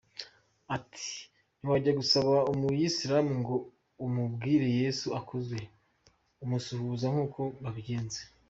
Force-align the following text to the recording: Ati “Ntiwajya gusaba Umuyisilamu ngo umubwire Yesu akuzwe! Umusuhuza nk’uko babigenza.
Ati 0.75 1.09
“Ntiwajya 1.57 1.91
gusaba 1.99 2.33
Umuyisilamu 2.51 3.31
ngo 3.41 3.55
umubwire 4.05 4.67
Yesu 4.81 5.07
akuzwe! 5.19 5.59
Umusuhuza 6.43 7.05
nk’uko 7.13 7.41
babigenza. 7.63 8.21